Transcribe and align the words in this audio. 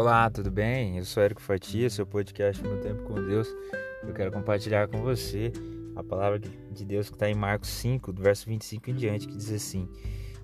Olá, 0.00 0.30
tudo 0.30 0.50
bem? 0.50 0.96
Eu 0.96 1.04
sou 1.04 1.22
Érico 1.22 1.42
Fatia, 1.42 1.90
seu 1.90 2.06
podcast 2.06 2.62
No 2.62 2.78
Tempo 2.78 3.02
com 3.02 3.22
Deus. 3.22 3.46
Eu 4.02 4.14
quero 4.14 4.32
compartilhar 4.32 4.88
com 4.88 5.02
você 5.02 5.52
a 5.94 6.02
palavra 6.02 6.38
de 6.38 6.86
Deus 6.86 7.10
que 7.10 7.16
está 7.16 7.28
em 7.28 7.34
Marcos 7.34 7.68
5, 7.68 8.10
do 8.10 8.22
verso 8.22 8.46
25 8.46 8.88
em 8.88 8.94
diante, 8.94 9.28
que 9.28 9.36
diz 9.36 9.52
assim: 9.52 9.86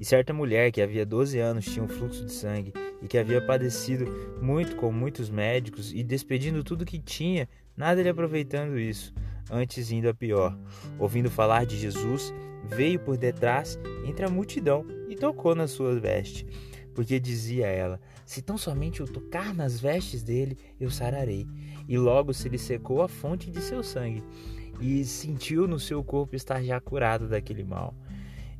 E 0.00 0.06
certa 0.06 0.32
mulher 0.32 0.72
que 0.72 0.80
havia 0.80 1.04
12 1.04 1.38
anos 1.38 1.66
tinha 1.66 1.84
um 1.84 1.86
fluxo 1.86 2.24
de 2.24 2.32
sangue 2.32 2.72
e 3.02 3.06
que 3.06 3.18
havia 3.18 3.44
padecido 3.44 4.06
muito 4.40 4.74
com 4.74 4.90
muitos 4.90 5.28
médicos 5.28 5.92
e 5.92 6.02
despedindo 6.02 6.64
tudo 6.64 6.86
que 6.86 6.98
tinha, 6.98 7.46
nada 7.76 8.02
lhe 8.02 8.08
aproveitando 8.08 8.78
isso, 8.78 9.12
antes 9.50 9.92
indo 9.92 10.08
a 10.08 10.14
pior. 10.14 10.58
Ouvindo 10.98 11.30
falar 11.30 11.66
de 11.66 11.76
Jesus, 11.76 12.32
veio 12.64 12.98
por 12.98 13.18
detrás 13.18 13.78
entre 14.06 14.24
a 14.24 14.30
multidão 14.30 14.86
e 15.10 15.14
tocou 15.14 15.54
na 15.54 15.68
sua 15.68 16.00
veste 16.00 16.46
porque 16.94 17.18
dizia 17.18 17.66
ela: 17.66 18.00
Se 18.24 18.42
tão 18.42 18.56
somente 18.56 19.00
eu 19.00 19.06
tocar 19.06 19.54
nas 19.54 19.80
vestes 19.80 20.22
dele, 20.22 20.56
eu 20.80 20.90
sararei. 20.90 21.46
E 21.88 21.98
logo 21.98 22.32
se 22.32 22.48
lhe 22.48 22.58
secou 22.58 23.02
a 23.02 23.08
fonte 23.08 23.50
de 23.50 23.60
seu 23.60 23.82
sangue, 23.82 24.22
e 24.80 25.04
sentiu 25.04 25.66
no 25.66 25.78
seu 25.78 26.02
corpo 26.02 26.36
estar 26.36 26.62
já 26.62 26.80
curado 26.80 27.28
daquele 27.28 27.64
mal. 27.64 27.94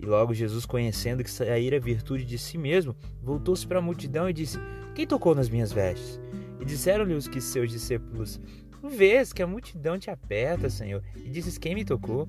E 0.00 0.06
logo 0.06 0.32
Jesus, 0.32 0.64
conhecendo 0.64 1.24
que 1.24 1.30
saíra 1.30 1.80
virtude 1.80 2.24
de 2.24 2.38
si 2.38 2.56
mesmo, 2.56 2.94
voltou-se 3.20 3.66
para 3.66 3.78
a 3.78 3.82
multidão 3.82 4.28
e 4.28 4.32
disse: 4.32 4.58
Quem 4.94 5.06
tocou 5.06 5.34
nas 5.34 5.48
minhas 5.48 5.72
vestes? 5.72 6.20
E 6.60 6.64
disseram-lhe 6.64 7.14
os 7.14 7.26
que 7.26 7.40
seus 7.40 7.70
discípulos: 7.70 8.40
Vês 8.82 9.32
que 9.32 9.42
a 9.42 9.46
multidão 9.46 9.98
te 9.98 10.10
aperta, 10.10 10.70
Senhor, 10.70 11.02
e 11.16 11.28
dizes: 11.28 11.58
Quem 11.58 11.74
me 11.74 11.84
tocou? 11.84 12.28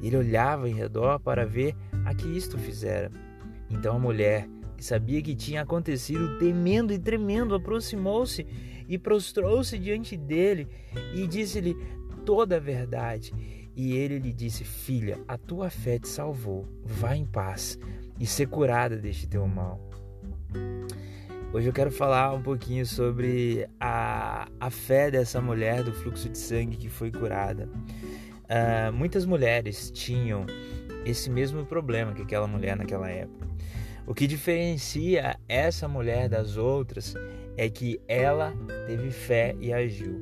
E 0.00 0.06
ele 0.06 0.16
olhava 0.16 0.68
em 0.68 0.74
redor 0.74 1.18
para 1.18 1.44
ver 1.44 1.74
a 2.04 2.14
que 2.14 2.28
isto 2.28 2.56
fizera. 2.56 3.10
Então 3.68 3.96
a 3.96 3.98
mulher, 3.98 4.48
que 4.78 4.84
sabia 4.84 5.20
que 5.20 5.34
tinha 5.34 5.62
acontecido, 5.62 6.38
temendo 6.38 6.92
e 6.92 6.98
tremendo, 7.00 7.52
aproximou-se 7.52 8.46
e 8.88 8.96
prostrou-se 8.96 9.76
diante 9.76 10.16
dele 10.16 10.68
e 11.12 11.26
disse-lhe 11.26 11.76
toda 12.24 12.56
a 12.56 12.60
verdade. 12.60 13.34
E 13.74 13.96
ele 13.96 14.20
lhe 14.20 14.32
disse: 14.32 14.62
Filha, 14.62 15.18
a 15.26 15.36
tua 15.36 15.68
fé 15.68 15.98
te 15.98 16.06
salvou. 16.06 16.64
Vá 16.84 17.16
em 17.16 17.26
paz 17.26 17.76
e 18.20 18.24
ser 18.26 18.46
curada 18.46 18.96
deste 18.96 19.26
teu 19.26 19.46
mal. 19.48 19.80
Hoje 21.52 21.66
eu 21.66 21.72
quero 21.72 21.90
falar 21.90 22.32
um 22.32 22.42
pouquinho 22.42 22.86
sobre 22.86 23.66
a, 23.80 24.48
a 24.60 24.70
fé 24.70 25.10
dessa 25.10 25.40
mulher 25.40 25.82
do 25.82 25.92
fluxo 25.92 26.28
de 26.28 26.38
sangue 26.38 26.76
que 26.76 26.88
foi 26.88 27.10
curada. 27.10 27.68
Uh, 28.44 28.92
muitas 28.92 29.26
mulheres 29.26 29.90
tinham 29.90 30.46
esse 31.04 31.28
mesmo 31.28 31.66
problema 31.66 32.12
que 32.12 32.22
aquela 32.22 32.46
mulher 32.46 32.76
naquela 32.76 33.08
época. 33.08 33.48
O 34.08 34.14
que 34.14 34.26
diferencia 34.26 35.38
essa 35.46 35.86
mulher 35.86 36.30
das 36.30 36.56
outras 36.56 37.12
é 37.58 37.68
que 37.68 38.00
ela 38.08 38.54
teve 38.86 39.10
fé 39.10 39.54
e 39.60 39.70
agiu. 39.70 40.18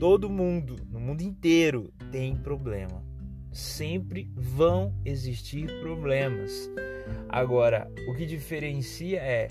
Todo 0.00 0.30
mundo, 0.30 0.76
no 0.90 0.98
mundo 0.98 1.20
inteiro, 1.20 1.92
tem 2.10 2.34
problema. 2.34 3.04
Sempre 3.52 4.32
vão 4.34 4.94
existir 5.04 5.66
problemas. 5.82 6.70
Agora, 7.28 7.92
o 8.08 8.14
que 8.14 8.24
diferencia 8.24 9.20
é 9.20 9.48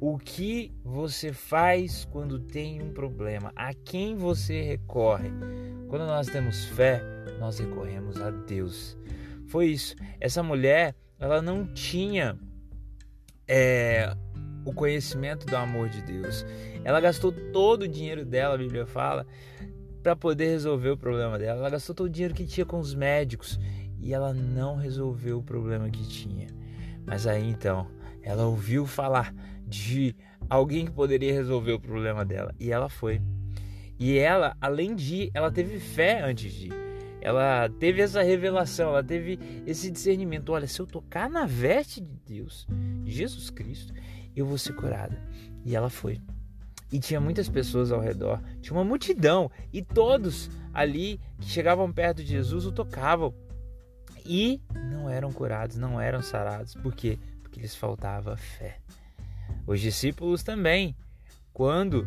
o 0.00 0.16
que 0.16 0.72
você 0.82 1.30
faz 1.30 2.06
quando 2.06 2.38
tem 2.38 2.80
um 2.80 2.94
problema, 2.94 3.52
a 3.54 3.74
quem 3.74 4.16
você 4.16 4.62
recorre. 4.62 5.28
Quando 5.88 6.06
nós 6.06 6.26
temos 6.28 6.64
fé, 6.64 7.02
nós 7.38 7.58
recorremos 7.58 8.18
a 8.18 8.30
Deus. 8.30 8.96
Foi 9.46 9.66
isso. 9.66 9.94
Essa 10.18 10.42
mulher, 10.42 10.96
ela 11.18 11.42
não 11.42 11.66
tinha 11.66 12.38
é, 13.46 14.14
o 14.64 14.72
conhecimento 14.72 15.46
do 15.46 15.56
amor 15.56 15.88
de 15.88 16.02
Deus. 16.02 16.44
Ela 16.84 17.00
gastou 17.00 17.32
todo 17.32 17.82
o 17.82 17.88
dinheiro 17.88 18.24
dela, 18.24 18.54
a 18.54 18.58
Bíblia 18.58 18.86
fala, 18.86 19.26
para 20.02 20.16
poder 20.16 20.48
resolver 20.48 20.90
o 20.90 20.96
problema 20.96 21.38
dela. 21.38 21.60
Ela 21.60 21.70
gastou 21.70 21.94
todo 21.94 22.06
o 22.06 22.10
dinheiro 22.10 22.34
que 22.34 22.46
tinha 22.46 22.66
com 22.66 22.78
os 22.78 22.94
médicos 22.94 23.58
e 24.00 24.12
ela 24.12 24.32
não 24.32 24.76
resolveu 24.76 25.38
o 25.38 25.42
problema 25.42 25.88
que 25.90 26.06
tinha. 26.06 26.48
Mas 27.06 27.26
aí 27.26 27.48
então, 27.48 27.86
ela 28.22 28.44
ouviu 28.44 28.86
falar 28.86 29.34
de 29.66 30.14
alguém 30.48 30.86
que 30.86 30.92
poderia 30.92 31.32
resolver 31.32 31.72
o 31.72 31.80
problema 31.80 32.24
dela 32.24 32.54
e 32.58 32.70
ela 32.70 32.88
foi. 32.88 33.20
E 33.98 34.18
ela, 34.18 34.56
além 34.60 34.94
de, 34.94 35.30
ela 35.32 35.50
teve 35.50 35.78
fé 35.78 36.20
antes 36.20 36.52
de 36.52 36.68
ir 36.68 36.83
ela 37.24 37.70
teve 37.80 38.02
essa 38.02 38.22
revelação, 38.22 38.90
ela 38.90 39.02
teve 39.02 39.38
esse 39.66 39.90
discernimento. 39.90 40.50
Olha, 40.50 40.68
se 40.68 40.78
eu 40.78 40.86
tocar 40.86 41.30
na 41.30 41.46
veste 41.46 41.98
de 41.98 42.14
Deus, 42.26 42.68
Jesus 43.06 43.48
Cristo, 43.48 43.94
eu 44.36 44.44
vou 44.44 44.58
ser 44.58 44.74
curada. 44.74 45.18
E 45.64 45.74
ela 45.74 45.88
foi. 45.88 46.20
E 46.92 47.00
tinha 47.00 47.18
muitas 47.18 47.48
pessoas 47.48 47.90
ao 47.90 47.98
redor, 47.98 48.42
tinha 48.60 48.76
uma 48.76 48.84
multidão, 48.84 49.50
e 49.72 49.80
todos 49.80 50.50
ali 50.72 51.18
que 51.40 51.46
chegavam 51.46 51.90
perto 51.90 52.18
de 52.22 52.28
Jesus 52.28 52.66
o 52.66 52.72
tocavam. 52.72 53.34
E 54.26 54.60
não 54.90 55.08
eram 55.08 55.32
curados, 55.32 55.78
não 55.78 55.98
eram 55.98 56.20
sarados. 56.20 56.74
Por 56.74 56.94
quê? 56.94 57.18
Porque 57.42 57.58
lhes 57.58 57.74
faltava 57.74 58.36
fé. 58.36 58.76
Os 59.66 59.80
discípulos 59.80 60.42
também, 60.42 60.94
quando 61.54 62.06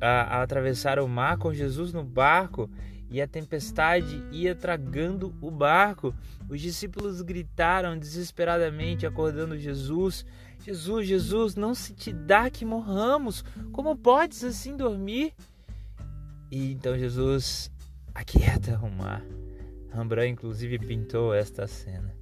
a, 0.00 0.38
a 0.38 0.42
atravessaram 0.42 1.04
o 1.04 1.08
mar 1.08 1.38
com 1.38 1.52
Jesus 1.52 1.92
no 1.92 2.04
barco, 2.04 2.70
e 3.10 3.20
a 3.20 3.26
tempestade 3.28 4.22
ia 4.32 4.54
tragando 4.54 5.34
o 5.40 5.50
barco. 5.50 6.14
Os 6.48 6.60
discípulos 6.60 7.22
gritaram 7.22 7.98
desesperadamente, 7.98 9.06
acordando 9.06 9.58
Jesus: 9.58 10.24
Jesus, 10.64 11.06
Jesus, 11.06 11.54
não 11.56 11.74
se 11.74 11.94
te 11.94 12.12
dá 12.12 12.48
que 12.50 12.64
morramos. 12.64 13.44
Como 13.72 13.96
podes 13.96 14.42
assim 14.44 14.76
dormir? 14.76 15.32
E 16.50 16.72
então 16.72 16.98
Jesus 16.98 17.70
aquieta 18.14 18.78
o 18.78 18.90
mar. 18.90 19.22
Rembrandt, 19.92 20.32
inclusive, 20.32 20.78
pintou 20.78 21.34
esta 21.34 21.66
cena. 21.66 22.14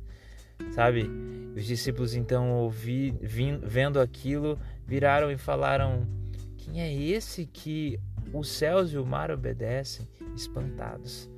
Sabe? 0.72 1.08
Os 1.56 1.64
discípulos 1.64 2.14
então 2.14 2.50
ouvi, 2.52 3.14
vendo 3.20 4.00
aquilo, 4.00 4.58
viraram 4.86 5.30
e 5.30 5.36
falaram: 5.36 6.06
Quem 6.56 6.80
é 6.80 6.92
esse 6.92 7.46
que 7.46 7.98
os 8.32 8.48
céus 8.48 8.92
e 8.92 8.98
o 8.98 9.04
mar 9.04 9.30
obedecem, 9.30 10.06
espantados. 10.34 11.30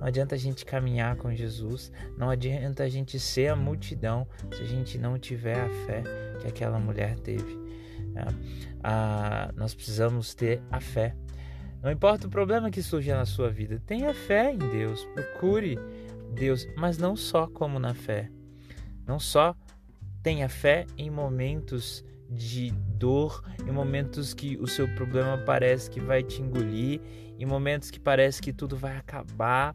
Não 0.00 0.08
adianta 0.08 0.34
a 0.34 0.38
gente 0.38 0.64
caminhar 0.64 1.16
com 1.16 1.34
Jesus, 1.34 1.90
não 2.18 2.28
adianta 2.28 2.82
a 2.82 2.88
gente 2.88 3.18
ser 3.18 3.48
a 3.48 3.56
multidão 3.56 4.26
se 4.52 4.62
a 4.62 4.66
gente 4.66 4.98
não 4.98 5.18
tiver 5.18 5.58
a 5.58 5.68
fé 5.86 6.02
que 6.40 6.48
aquela 6.48 6.78
mulher 6.78 7.18
teve. 7.20 7.58
É. 8.14 8.26
Ah, 8.82 9.50
nós 9.56 9.74
precisamos 9.74 10.34
ter 10.34 10.60
a 10.70 10.80
fé. 10.80 11.16
Não 11.82 11.90
importa 11.90 12.26
o 12.26 12.30
problema 12.30 12.70
que 12.70 12.82
surja 12.82 13.16
na 13.16 13.26
sua 13.26 13.50
vida, 13.50 13.82
tenha 13.86 14.12
fé 14.14 14.52
em 14.52 14.58
Deus, 14.58 15.04
procure 15.14 15.78
Deus, 16.34 16.66
mas 16.76 16.98
não 16.98 17.14
só 17.14 17.46
como 17.46 17.78
na 17.78 17.94
fé. 17.94 18.30
Não 19.06 19.18
só 19.18 19.54
tenha 20.22 20.48
fé 20.48 20.86
em 20.96 21.10
momentos 21.10 22.04
de 22.34 22.70
dor, 22.70 23.42
em 23.66 23.70
momentos 23.70 24.34
que 24.34 24.56
o 24.56 24.66
seu 24.66 24.88
problema 24.94 25.38
parece 25.38 25.90
que 25.90 26.00
vai 26.00 26.22
te 26.22 26.42
engolir, 26.42 27.00
em 27.38 27.46
momentos 27.46 27.90
que 27.90 28.00
parece 28.00 28.42
que 28.42 28.52
tudo 28.52 28.76
vai 28.76 28.96
acabar. 28.96 29.74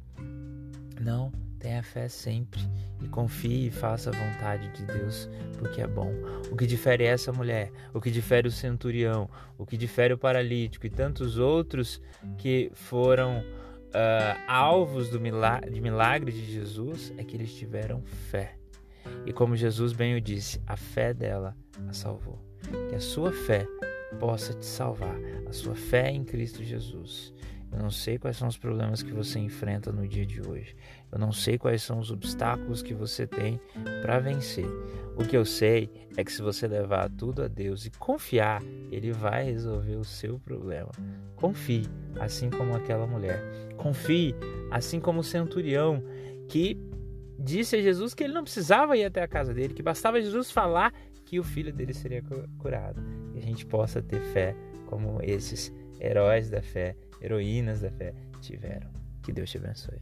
Não, 1.00 1.32
tenha 1.60 1.84
fé 1.84 2.08
sempre 2.08 2.62
e 3.02 3.08
confie 3.08 3.68
e 3.68 3.72
faça 3.72 4.10
a 4.10 4.14
vontade 4.14 4.70
de 4.70 4.84
Deus, 4.86 5.30
porque 5.58 5.82
é 5.82 5.88
bom. 5.88 6.14
O 6.52 6.56
que 6.56 6.66
difere 6.66 7.04
essa 7.04 7.32
mulher, 7.32 7.72
o 7.94 8.02
que 8.02 8.12
difere 8.12 8.48
o 8.48 8.52
centurião, 8.52 9.30
o 9.58 9.66
que 9.66 9.78
difere 9.78 10.14
o 10.14 10.18
paralítico 10.18 10.86
e 10.86 10.90
tantos 10.90 11.38
outros 11.38 12.02
que 12.38 12.72
foram 12.74 13.40
uh, 13.40 14.40
alvos 14.48 15.10
do 15.10 15.20
milagre, 15.20 15.72
de 15.72 15.82
milagre 15.82 16.32
de 16.32 16.52
Jesus 16.52 17.14
é 17.18 17.24
que 17.24 17.36
eles 17.36 17.54
tiveram 17.54 18.02
fé. 18.04 18.56
E 19.26 19.34
como 19.34 19.56
Jesus 19.56 19.94
bem 19.94 20.16
o 20.16 20.22
disse, 20.22 20.62
a 20.68 20.76
fé 20.76 21.14
dela 21.14 21.56
a 21.88 21.94
salvou. 21.94 22.49
Que 22.90 22.96
a 22.96 23.00
sua 23.00 23.32
fé 23.32 23.68
possa 24.20 24.54
te 24.54 24.66
salvar, 24.66 25.16
a 25.48 25.54
sua 25.54 25.76
fé 25.76 26.10
em 26.10 26.24
Cristo 26.24 26.64
Jesus. 26.64 27.34
Eu 27.72 27.78
não 27.78 27.92
sei 27.92 28.18
quais 28.18 28.36
são 28.36 28.48
os 28.48 28.58
problemas 28.58 29.04
que 29.04 29.12
você 29.12 29.38
enfrenta 29.38 29.92
no 29.92 30.08
dia 30.08 30.26
de 30.26 30.42
hoje. 30.42 30.76
Eu 31.12 31.20
não 31.20 31.32
sei 31.32 31.58
quais 31.58 31.84
são 31.84 32.00
os 32.00 32.10
obstáculos 32.10 32.82
que 32.82 32.94
você 32.94 33.28
tem 33.28 33.60
para 34.02 34.20
vencer. 34.20 34.66
O 35.16 35.24
que 35.24 35.38
eu 35.38 35.46
sei 35.46 35.90
é 36.18 36.24
que 36.24 36.32
se 36.32 36.42
você 36.42 36.68
levar 36.68 37.10
tudo 37.10 37.44
a 37.44 37.48
Deus 37.48 37.86
e 37.86 37.92
confiar, 37.92 38.64
Ele 38.92 39.12
vai 39.12 39.44
resolver 39.44 39.98
o 39.98 40.04
seu 40.04 40.40
problema. 40.40 40.92
Confie, 41.36 41.86
assim 42.20 42.50
como 42.50 42.76
aquela 42.76 43.06
mulher. 43.06 43.40
Confie, 43.78 44.34
assim 44.72 45.00
como 45.00 45.20
o 45.20 45.24
centurião 45.24 46.04
que 46.48 46.78
disse 47.40 47.76
a 47.76 47.82
Jesus 47.82 48.14
que 48.14 48.24
ele 48.24 48.34
não 48.34 48.44
precisava 48.44 48.98
ir 48.98 49.06
até 49.06 49.24
a 49.24 49.28
casa 49.28 49.54
dele, 49.54 49.74
que 49.74 49.82
bastava 49.82 50.22
Jesus 50.22 50.52
falar 50.52 50.94
que 51.26 51.40
o 51.40 51.44
filho 51.44 51.72
dele 51.72 51.94
seria 51.94 52.24
curado. 52.58 53.02
E 53.34 53.38
a 53.38 53.42
gente 53.42 53.66
possa 53.66 54.02
ter 54.02 54.20
fé 54.34 54.56
como 54.88 55.22
esses 55.22 55.74
heróis 56.00 56.50
da 56.50 56.62
fé, 56.62 56.96
heroínas 57.22 57.82
da 57.82 57.92
fé 57.92 58.14
tiveram. 58.42 58.90
Que 59.22 59.32
Deus 59.32 59.50
te 59.50 59.58
abençoe. 59.58 60.00